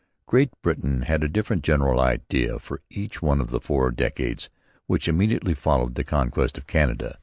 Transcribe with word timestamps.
Great 0.25 0.49
Britain 0.63 1.03
had 1.03 1.21
a 1.23 1.27
different 1.29 1.63
general 1.63 1.99
idea 1.99 2.57
for 2.57 2.81
each 2.89 3.21
one 3.21 3.39
of 3.39 3.51
the 3.51 3.59
four 3.61 3.91
decades 3.91 4.49
which 4.87 5.07
immediately 5.07 5.53
followed 5.53 5.93
the 5.93 6.03
conquest 6.03 6.57
of 6.57 6.65
Canada. 6.65 7.19